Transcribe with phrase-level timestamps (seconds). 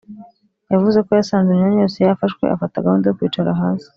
[0.71, 3.89] yavuze ko yasanze imyanya yose yafashwe afata gahunda yo kwicara hasi